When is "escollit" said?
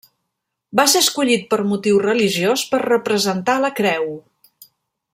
1.05-1.45